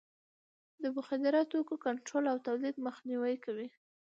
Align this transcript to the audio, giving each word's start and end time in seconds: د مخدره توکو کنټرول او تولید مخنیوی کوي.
د 0.81 0.83
مخدره 0.97 1.41
توکو 1.51 1.75
کنټرول 1.85 2.23
او 2.31 2.37
تولید 2.47 2.75
مخنیوی 2.87 3.35
کوي. 3.45 3.67